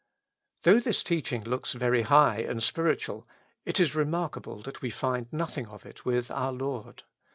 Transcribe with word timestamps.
Though 0.63 0.79
this 0.79 1.03
teaching 1.03 1.43
looks 1.43 1.73
very 1.73 2.01
high 2.01 2.39
and 2.39 2.63
spiritual, 2.63 3.27
it 3.65 3.79
is 3.79 3.91
remarka 3.93 4.41
ble 4.41 4.63
that 4.63 4.81
we 4.81 4.89
find 4.89 5.31
nothing 5.31 5.67
of 5.67 5.85
it 5.85 6.05
with 6.05 6.31
our 6.31 6.51
Lord. 6.51 7.03